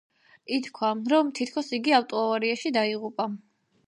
[0.55, 3.29] ითქვა, რომ თითქოს იგი ავტოავარიაში დაიღუპა.